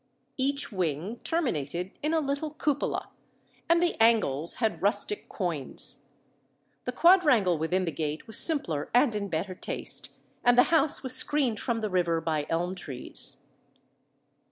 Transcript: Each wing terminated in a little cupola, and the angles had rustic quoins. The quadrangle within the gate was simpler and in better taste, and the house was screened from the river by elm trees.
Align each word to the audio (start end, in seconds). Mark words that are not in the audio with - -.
Each 0.35 0.71
wing 0.71 1.19
terminated 1.23 1.91
in 2.01 2.11
a 2.11 2.19
little 2.19 2.49
cupola, 2.55 3.11
and 3.69 3.83
the 3.83 4.01
angles 4.01 4.55
had 4.55 4.81
rustic 4.81 5.29
quoins. 5.29 6.05
The 6.85 6.91
quadrangle 6.91 7.59
within 7.59 7.85
the 7.85 7.91
gate 7.91 8.25
was 8.25 8.39
simpler 8.39 8.89
and 8.95 9.13
in 9.13 9.29
better 9.29 9.53
taste, 9.53 10.09
and 10.43 10.57
the 10.57 10.63
house 10.73 11.03
was 11.03 11.15
screened 11.15 11.59
from 11.59 11.81
the 11.81 11.89
river 11.91 12.19
by 12.19 12.47
elm 12.49 12.73
trees. 12.73 13.43